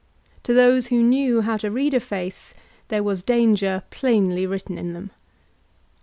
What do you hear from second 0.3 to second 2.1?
To those who knew how to read a